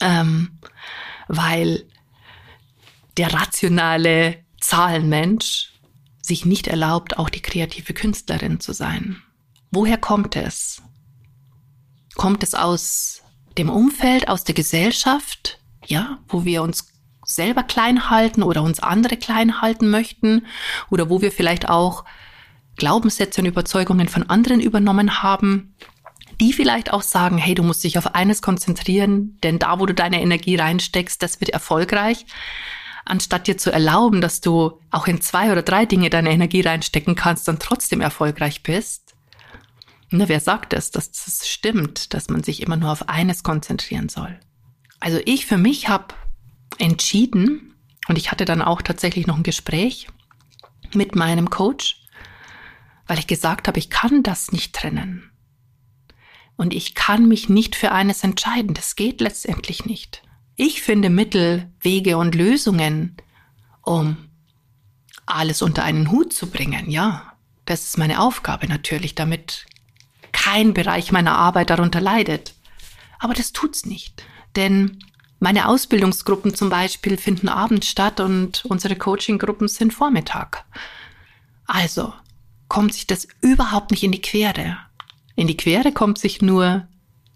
ähm, 0.00 0.58
weil 1.28 1.84
der 3.16 3.32
rationale 3.32 4.36
Zahlenmensch 4.60 5.72
sich 6.22 6.44
nicht 6.44 6.66
erlaubt, 6.66 7.18
auch 7.18 7.30
die 7.30 7.42
kreative 7.42 7.94
Künstlerin 7.94 8.60
zu 8.60 8.72
sein. 8.72 9.22
Woher 9.70 9.98
kommt 9.98 10.36
es? 10.36 10.82
Kommt 12.14 12.42
es 12.42 12.54
aus 12.54 13.22
dem 13.56 13.70
Umfeld, 13.70 14.28
aus 14.28 14.44
der 14.44 14.54
Gesellschaft? 14.54 15.57
Ja, 15.88 16.18
wo 16.28 16.44
wir 16.44 16.62
uns 16.62 16.92
selber 17.24 17.62
klein 17.62 18.10
halten 18.10 18.42
oder 18.42 18.62
uns 18.62 18.80
andere 18.80 19.16
klein 19.16 19.60
halten 19.60 19.90
möchten 19.90 20.46
oder 20.90 21.10
wo 21.10 21.20
wir 21.20 21.32
vielleicht 21.32 21.68
auch 21.68 22.04
Glaubenssätze 22.76 23.40
und 23.40 23.46
Überzeugungen 23.46 24.08
von 24.08 24.30
anderen 24.30 24.60
übernommen 24.60 25.22
haben, 25.22 25.74
die 26.40 26.52
vielleicht 26.52 26.92
auch 26.92 27.02
sagen, 27.02 27.36
hey, 27.36 27.54
du 27.54 27.62
musst 27.62 27.84
dich 27.84 27.98
auf 27.98 28.14
eines 28.14 28.40
konzentrieren, 28.40 29.36
denn 29.42 29.58
da, 29.58 29.80
wo 29.80 29.86
du 29.86 29.94
deine 29.94 30.22
Energie 30.22 30.56
reinsteckst, 30.56 31.22
das 31.22 31.40
wird 31.40 31.50
erfolgreich, 31.50 32.24
anstatt 33.04 33.46
dir 33.46 33.58
zu 33.58 33.72
erlauben, 33.72 34.20
dass 34.20 34.40
du 34.40 34.80
auch 34.90 35.06
in 35.08 35.20
zwei 35.20 35.50
oder 35.50 35.62
drei 35.62 35.84
Dinge 35.84 36.10
deine 36.10 36.30
Energie 36.30 36.60
reinstecken 36.60 37.14
kannst 37.14 37.48
und 37.48 37.60
trotzdem 37.60 38.00
erfolgreich 38.00 38.62
bist. 38.62 39.14
Na, 40.10 40.28
wer 40.28 40.40
sagt 40.40 40.72
es, 40.72 40.90
dass 40.90 41.10
das 41.10 41.48
stimmt, 41.48 42.14
dass 42.14 42.28
man 42.28 42.42
sich 42.42 42.62
immer 42.62 42.76
nur 42.76 42.92
auf 42.92 43.08
eines 43.08 43.42
konzentrieren 43.42 44.08
soll? 44.08 44.38
Also 45.00 45.20
ich 45.24 45.46
für 45.46 45.58
mich 45.58 45.88
habe 45.88 46.14
entschieden, 46.78 47.74
und 48.08 48.16
ich 48.16 48.30
hatte 48.30 48.44
dann 48.44 48.62
auch 48.62 48.82
tatsächlich 48.82 49.26
noch 49.26 49.36
ein 49.36 49.42
Gespräch 49.42 50.08
mit 50.94 51.14
meinem 51.14 51.50
Coach, 51.50 52.02
weil 53.06 53.18
ich 53.18 53.26
gesagt 53.26 53.68
habe, 53.68 53.78
ich 53.78 53.90
kann 53.90 54.22
das 54.22 54.50
nicht 54.50 54.74
trennen. 54.74 55.30
Und 56.56 56.74
ich 56.74 56.94
kann 56.94 57.28
mich 57.28 57.48
nicht 57.48 57.76
für 57.76 57.92
eines 57.92 58.24
entscheiden. 58.24 58.74
Das 58.74 58.96
geht 58.96 59.20
letztendlich 59.20 59.84
nicht. 59.84 60.22
Ich 60.56 60.82
finde 60.82 61.08
Mittel, 61.08 61.70
Wege 61.80 62.16
und 62.16 62.34
Lösungen, 62.34 63.16
um 63.82 64.16
alles 65.24 65.62
unter 65.62 65.84
einen 65.84 66.10
Hut 66.10 66.32
zu 66.32 66.50
bringen. 66.50 66.90
Ja, 66.90 67.34
das 67.64 67.84
ist 67.84 67.98
meine 67.98 68.20
Aufgabe 68.20 68.66
natürlich, 68.66 69.14
damit 69.14 69.66
kein 70.32 70.74
Bereich 70.74 71.12
meiner 71.12 71.36
Arbeit 71.36 71.70
darunter 71.70 72.00
leidet. 72.00 72.54
Aber 73.20 73.34
das 73.34 73.52
tut's 73.52 73.86
nicht. 73.86 74.24
Denn 74.56 74.98
meine 75.40 75.68
Ausbildungsgruppen 75.68 76.54
zum 76.54 76.68
Beispiel 76.68 77.16
finden 77.16 77.48
abends 77.48 77.88
statt 77.88 78.20
und 78.20 78.64
unsere 78.64 78.96
Coaching-Gruppen 78.96 79.68
sind 79.68 79.92
Vormittag. 79.94 80.64
Also 81.66 82.12
kommt 82.68 82.94
sich 82.94 83.06
das 83.06 83.28
überhaupt 83.40 83.90
nicht 83.90 84.02
in 84.02 84.12
die 84.12 84.22
Quere. 84.22 84.78
In 85.36 85.46
die 85.46 85.56
Quere 85.56 85.92
kommt 85.92 86.18
sich 86.18 86.42
nur 86.42 86.88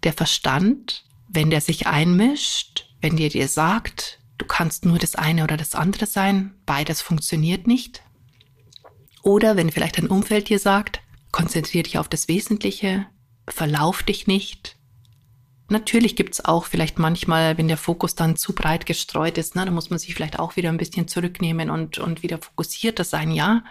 der 0.02 0.12
Verstand, 0.12 1.04
wenn 1.28 1.50
der 1.50 1.60
sich 1.60 1.86
einmischt, 1.86 2.88
wenn 3.00 3.16
der 3.16 3.28
dir 3.28 3.48
sagt, 3.48 4.18
du 4.38 4.46
kannst 4.46 4.84
nur 4.84 4.98
das 4.98 5.14
eine 5.14 5.44
oder 5.44 5.56
das 5.56 5.74
andere 5.74 6.06
sein, 6.06 6.54
beides 6.66 7.00
funktioniert 7.00 7.66
nicht. 7.66 8.02
Oder 9.22 9.56
wenn 9.56 9.70
vielleicht 9.70 9.98
dein 9.98 10.08
Umfeld 10.08 10.48
dir 10.48 10.58
sagt, 10.58 11.00
konzentriere 11.30 11.84
dich 11.84 11.98
auf 11.98 12.08
das 12.08 12.26
Wesentliche, 12.26 13.06
verlauf 13.48 14.02
dich 14.02 14.26
nicht, 14.26 14.76
Natürlich 15.72 16.16
gibt's 16.16 16.44
auch 16.44 16.66
vielleicht 16.66 16.98
manchmal, 16.98 17.56
wenn 17.56 17.66
der 17.66 17.78
Fokus 17.78 18.14
dann 18.14 18.36
zu 18.36 18.54
breit 18.54 18.84
gestreut 18.84 19.38
ist, 19.38 19.56
ne, 19.56 19.64
dann 19.64 19.72
muss 19.72 19.88
man 19.88 19.98
sich 19.98 20.14
vielleicht 20.14 20.38
auch 20.38 20.56
wieder 20.56 20.68
ein 20.68 20.76
bisschen 20.76 21.08
zurücknehmen 21.08 21.70
und, 21.70 21.98
und 21.98 22.22
wieder 22.22 22.38
fokussierter 22.38 23.04
sein, 23.04 23.30
ja. 23.32 23.64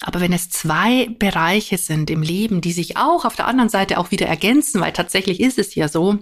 Aber 0.00 0.20
wenn 0.20 0.32
es 0.32 0.50
zwei 0.50 1.08
Bereiche 1.18 1.76
sind 1.76 2.08
im 2.08 2.22
Leben, 2.22 2.60
die 2.60 2.72
sich 2.72 2.96
auch 2.96 3.24
auf 3.24 3.34
der 3.34 3.48
anderen 3.48 3.68
Seite 3.68 3.98
auch 3.98 4.12
wieder 4.12 4.26
ergänzen, 4.26 4.80
weil 4.80 4.92
tatsächlich 4.92 5.40
ist 5.40 5.58
es 5.58 5.74
ja 5.74 5.88
so, 5.88 6.18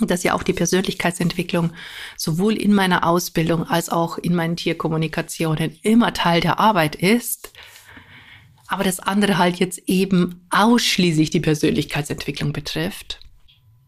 dass 0.00 0.24
ja 0.24 0.34
auch 0.34 0.42
die 0.42 0.52
Persönlichkeitsentwicklung 0.52 1.72
sowohl 2.16 2.54
in 2.56 2.74
meiner 2.74 3.06
Ausbildung 3.06 3.68
als 3.68 3.88
auch 3.88 4.18
in 4.18 4.34
meinen 4.34 4.56
Tierkommunikationen 4.56 5.78
immer 5.82 6.12
Teil 6.12 6.40
der 6.40 6.58
Arbeit 6.58 6.96
ist, 6.96 7.52
aber 8.66 8.82
das 8.82 8.98
andere 8.98 9.38
halt 9.38 9.60
jetzt 9.60 9.78
eben 9.86 10.44
ausschließlich 10.50 11.30
die 11.30 11.40
Persönlichkeitsentwicklung 11.40 12.52
betrifft, 12.52 13.20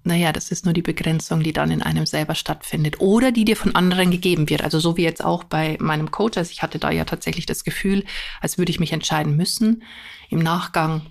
naja, 0.07 0.33
das 0.33 0.51
ist 0.51 0.65
nur 0.65 0.75
die 0.75 0.83
Begrenzung, 0.83 1.43
die 1.43 1.53
dann 1.53 1.71
in 1.71 1.83
einem 1.83 2.07
selber 2.07 2.35
stattfindet 2.35 3.01
oder 3.01 3.33
die 3.33 3.45
dir 3.45 3.57
von 3.57 3.75
anderen 3.75 4.11
gegeben 4.11 4.49
wird. 4.49 4.63
Also 4.63 4.79
so 4.79 4.97
wie 4.97 5.03
jetzt 5.03 5.25
auch 5.25 5.45
bei 5.45 5.77
meinem 5.81 6.11
Coach. 6.11 6.39
Also 6.39 6.51
ich 6.53 6.63
hatte 6.63 6.79
da 6.79 6.91
ja 6.91 7.05
tatsächlich 7.05 7.47
das 7.47 7.65
Gefühl, 7.65 8.05
als 8.41 8.57
würde 8.57 8.71
ich 8.71 8.81
mich 8.81 8.93
entscheiden 8.93 9.37
müssen. 9.37 9.83
Im 10.31 10.39
Nachgang 10.39 11.03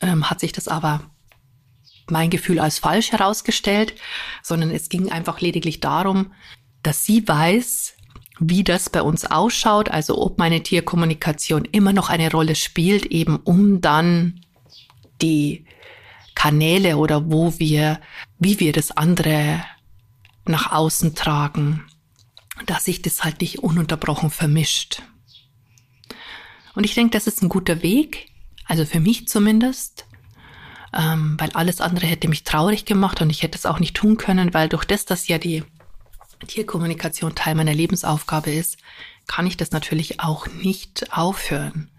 ähm, 0.00 0.30
hat 0.30 0.40
sich 0.40 0.52
das 0.52 0.68
aber 0.68 1.02
mein 2.08 2.30
Gefühl 2.30 2.58
als 2.58 2.78
falsch 2.78 3.12
herausgestellt, 3.12 3.94
sondern 4.42 4.70
es 4.70 4.88
ging 4.88 5.10
einfach 5.10 5.40
lediglich 5.40 5.80
darum, 5.80 6.32
dass 6.82 7.04
sie 7.04 7.26
weiß, 7.26 7.94
wie 8.40 8.64
das 8.64 8.88
bei 8.88 9.02
uns 9.02 9.26
ausschaut, 9.26 9.90
also 9.90 10.20
ob 10.20 10.38
meine 10.38 10.62
Tierkommunikation 10.62 11.66
immer 11.66 11.92
noch 11.92 12.08
eine 12.08 12.30
Rolle 12.30 12.54
spielt, 12.54 13.06
eben 13.06 13.36
um 13.36 13.80
dann 13.80 14.40
die 15.20 15.66
Kanäle 16.34 16.96
oder 16.96 17.30
wo 17.30 17.58
wir, 17.58 18.00
wie 18.38 18.60
wir 18.60 18.72
das 18.72 18.90
andere 18.90 19.64
nach 20.46 20.72
außen 20.72 21.14
tragen, 21.14 21.84
dass 22.66 22.84
sich 22.84 23.02
das 23.02 23.24
halt 23.24 23.40
nicht 23.40 23.60
ununterbrochen 23.60 24.30
vermischt. 24.30 25.02
Und 26.74 26.84
ich 26.84 26.94
denke, 26.94 27.10
das 27.10 27.26
ist 27.26 27.42
ein 27.42 27.48
guter 27.48 27.82
Weg, 27.82 28.28
also 28.66 28.84
für 28.84 29.00
mich 29.00 29.28
zumindest, 29.28 30.06
ähm, 30.96 31.36
weil 31.38 31.50
alles 31.52 31.80
andere 31.80 32.06
hätte 32.06 32.28
mich 32.28 32.44
traurig 32.44 32.84
gemacht 32.84 33.20
und 33.20 33.30
ich 33.30 33.42
hätte 33.42 33.58
es 33.58 33.66
auch 33.66 33.78
nicht 33.78 33.96
tun 33.96 34.16
können, 34.16 34.54
weil 34.54 34.68
durch 34.68 34.84
das, 34.84 35.04
dass 35.04 35.28
ja 35.28 35.38
die 35.38 35.64
Tierkommunikation 36.46 37.34
Teil 37.34 37.54
meiner 37.54 37.74
Lebensaufgabe 37.74 38.50
ist, 38.50 38.78
kann 39.26 39.46
ich 39.46 39.56
das 39.56 39.70
natürlich 39.70 40.20
auch 40.20 40.46
nicht 40.48 41.12
aufhören, 41.12 41.90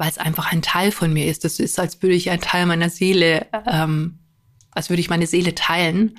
weil 0.00 0.08
es 0.08 0.16
einfach 0.16 0.50
ein 0.50 0.62
Teil 0.62 0.92
von 0.92 1.12
mir 1.12 1.26
ist. 1.26 1.44
Das 1.44 1.60
ist, 1.60 1.78
als 1.78 2.00
würde 2.02 2.14
ich 2.14 2.30
ein 2.30 2.40
Teil 2.40 2.64
meiner 2.64 2.88
Seele, 2.88 3.46
ähm, 3.66 4.18
als 4.70 4.88
würde 4.88 5.00
ich 5.00 5.10
meine 5.10 5.26
Seele 5.26 5.54
teilen 5.54 6.18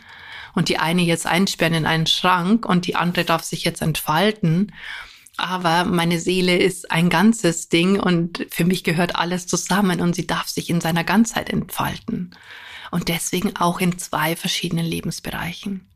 und 0.54 0.70
die 0.70 0.78
eine 0.78 1.02
jetzt 1.02 1.26
einsperren 1.26 1.74
in 1.74 1.88
einen 1.88 2.06
Schrank 2.06 2.68
und 2.68 2.86
die 2.86 2.96
andere 2.96 3.26
darf 3.26 3.44
sich 3.44 3.64
jetzt 3.64 3.82
entfalten. 3.82 4.72
Aber 5.36 5.86
meine 5.86 6.20
Seele 6.20 6.58
ist 6.58 6.92
ein 6.92 7.10
ganzes 7.10 7.70
Ding 7.70 8.00
und 8.00 8.46
für 8.52 8.66
mich 8.66 8.84
gehört 8.84 9.16
alles 9.16 9.48
zusammen 9.48 10.00
und 10.00 10.14
sie 10.14 10.28
darf 10.28 10.48
sich 10.48 10.70
in 10.70 10.80
seiner 10.80 11.04
Ganzheit 11.04 11.50
entfalten. 11.50 12.36
Und 12.92 13.08
deswegen 13.08 13.56
auch 13.56 13.82
in 13.82 13.98
zwei 13.98 14.36
verschiedenen 14.36 14.86
Lebensbereichen. 14.86 15.90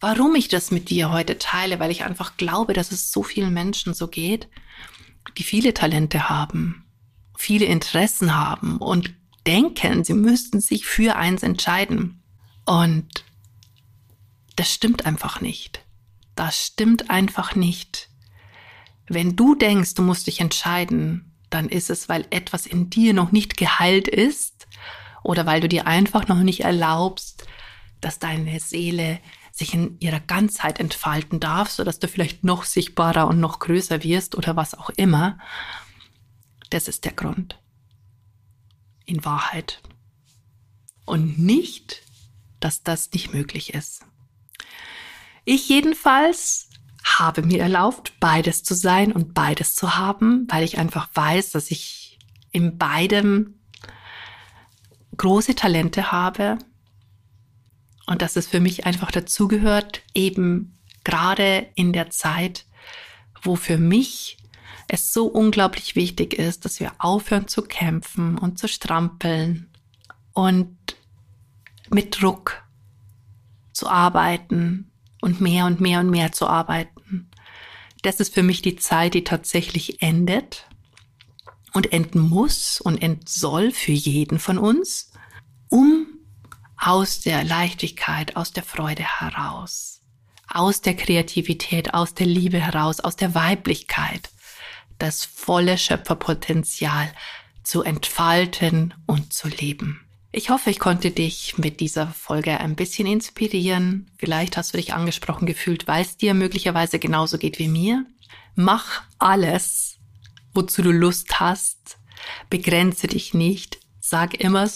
Warum 0.00 0.34
ich 0.34 0.48
das 0.48 0.70
mit 0.70 0.88
dir 0.88 1.10
heute 1.10 1.36
teile, 1.36 1.78
weil 1.78 1.90
ich 1.90 2.04
einfach 2.04 2.38
glaube, 2.38 2.72
dass 2.72 2.90
es 2.90 3.12
so 3.12 3.22
vielen 3.22 3.52
Menschen 3.52 3.92
so 3.92 4.08
geht, 4.08 4.48
die 5.36 5.42
viele 5.42 5.74
Talente 5.74 6.30
haben, 6.30 6.86
viele 7.42 7.64
Interessen 7.64 8.36
haben 8.36 8.76
und 8.78 9.12
denken, 9.48 10.04
sie 10.04 10.14
müssten 10.14 10.60
sich 10.60 10.86
für 10.86 11.16
eins 11.16 11.42
entscheiden. 11.42 12.22
Und 12.66 13.24
das 14.54 14.72
stimmt 14.72 15.06
einfach 15.06 15.40
nicht. 15.40 15.84
Das 16.36 16.64
stimmt 16.64 17.10
einfach 17.10 17.56
nicht. 17.56 18.08
Wenn 19.08 19.34
du 19.34 19.56
denkst, 19.56 19.94
du 19.94 20.02
musst 20.02 20.28
dich 20.28 20.40
entscheiden, 20.40 21.34
dann 21.50 21.68
ist 21.68 21.90
es, 21.90 22.08
weil 22.08 22.26
etwas 22.30 22.64
in 22.64 22.90
dir 22.90 23.12
noch 23.12 23.32
nicht 23.32 23.56
geheilt 23.56 24.06
ist 24.06 24.68
oder 25.24 25.44
weil 25.44 25.60
du 25.60 25.68
dir 25.68 25.88
einfach 25.88 26.28
noch 26.28 26.38
nicht 26.38 26.60
erlaubst, 26.60 27.44
dass 28.00 28.20
deine 28.20 28.60
Seele 28.60 29.18
sich 29.50 29.74
in 29.74 29.98
ihrer 29.98 30.20
Ganzheit 30.20 30.78
entfalten 30.78 31.40
darf, 31.40 31.70
so 31.70 31.82
dass 31.82 31.98
du 31.98 32.06
vielleicht 32.06 32.44
noch 32.44 32.62
sichtbarer 32.62 33.26
und 33.26 33.40
noch 33.40 33.58
größer 33.58 34.04
wirst 34.04 34.36
oder 34.36 34.54
was 34.54 34.78
auch 34.78 34.90
immer. 34.90 35.38
Das 36.72 36.88
ist 36.88 37.04
der 37.04 37.12
Grund. 37.12 37.60
In 39.04 39.26
Wahrheit. 39.26 39.82
Und 41.04 41.38
nicht, 41.38 42.02
dass 42.60 42.82
das 42.82 43.12
nicht 43.12 43.34
möglich 43.34 43.74
ist. 43.74 44.06
Ich 45.44 45.68
jedenfalls 45.68 46.70
habe 47.04 47.42
mir 47.42 47.60
erlaubt, 47.60 48.18
beides 48.20 48.62
zu 48.62 48.74
sein 48.74 49.12
und 49.12 49.34
beides 49.34 49.74
zu 49.74 49.96
haben, 49.96 50.46
weil 50.48 50.64
ich 50.64 50.78
einfach 50.78 51.10
weiß, 51.12 51.50
dass 51.50 51.70
ich 51.70 52.18
in 52.52 52.78
beidem 52.78 53.60
große 55.18 55.54
Talente 55.54 56.10
habe 56.10 56.56
und 58.06 58.22
dass 58.22 58.36
es 58.36 58.46
für 58.46 58.60
mich 58.60 58.86
einfach 58.86 59.10
dazugehört, 59.10 60.00
eben 60.14 60.78
gerade 61.04 61.70
in 61.74 61.92
der 61.92 62.08
Zeit, 62.08 62.64
wo 63.42 63.56
für 63.56 63.76
mich 63.76 64.38
es 64.88 65.12
so 65.12 65.26
unglaublich 65.26 65.96
wichtig 65.96 66.34
ist, 66.34 66.64
dass 66.64 66.80
wir 66.80 66.92
aufhören 66.98 67.48
zu 67.48 67.62
kämpfen 67.62 68.38
und 68.38 68.58
zu 68.58 68.68
strampeln 68.68 69.70
und 70.32 70.76
mit 71.90 72.20
Druck 72.20 72.62
zu 73.72 73.88
arbeiten 73.88 74.90
und 75.20 75.40
mehr 75.40 75.66
und 75.66 75.80
mehr 75.80 76.00
und 76.00 76.10
mehr 76.10 76.32
zu 76.32 76.46
arbeiten. 76.46 77.30
Das 78.02 78.20
ist 78.20 78.34
für 78.34 78.42
mich 78.42 78.62
die 78.62 78.76
Zeit, 78.76 79.14
die 79.14 79.24
tatsächlich 79.24 80.02
endet 80.02 80.66
und 81.72 81.92
enden 81.92 82.20
muss 82.20 82.80
und 82.80 83.00
enden 83.00 83.26
soll 83.26 83.70
für 83.70 83.92
jeden 83.92 84.38
von 84.38 84.58
uns, 84.58 85.12
um 85.68 86.06
aus 86.76 87.20
der 87.20 87.44
Leichtigkeit, 87.44 88.36
aus 88.36 88.52
der 88.52 88.64
Freude 88.64 89.04
heraus, 89.20 90.00
aus 90.48 90.80
der 90.80 90.96
Kreativität, 90.96 91.94
aus 91.94 92.14
der 92.14 92.26
Liebe 92.26 92.58
heraus, 92.60 93.00
aus 93.00 93.14
der 93.14 93.34
Weiblichkeit, 93.34 94.30
das 95.02 95.24
volle 95.24 95.76
Schöpferpotenzial 95.78 97.12
zu 97.64 97.82
entfalten 97.82 98.94
und 99.06 99.32
zu 99.32 99.48
leben. 99.48 100.00
Ich 100.30 100.48
hoffe, 100.48 100.70
ich 100.70 100.78
konnte 100.78 101.10
dich 101.10 101.58
mit 101.58 101.80
dieser 101.80 102.06
Folge 102.06 102.58
ein 102.58 102.74
bisschen 102.74 103.06
inspirieren. 103.06 104.10
Vielleicht 104.16 104.56
hast 104.56 104.72
du 104.72 104.78
dich 104.78 104.94
angesprochen 104.94 105.44
gefühlt, 105.46 105.86
weil 105.86 106.02
es 106.02 106.16
dir 106.16 106.32
möglicherweise 106.32 106.98
genauso 106.98 107.36
geht 107.36 107.58
wie 107.58 107.68
mir. 107.68 108.06
Mach 108.54 109.02
alles, 109.18 109.98
wozu 110.54 110.80
du 110.80 110.90
Lust 110.90 111.38
hast. 111.38 111.98
Begrenze 112.48 113.08
dich 113.08 113.34
nicht. 113.34 113.78
Sag 114.00 114.40
immer 114.40 114.68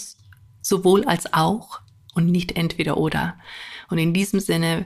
sowohl 0.61 1.05
als 1.05 1.33
auch 1.33 1.79
und 2.13 2.27
nicht 2.27 2.55
entweder 2.55 2.97
oder. 2.97 3.39
Und 3.89 3.97
in 3.97 4.13
diesem 4.13 4.39
Sinne 4.39 4.85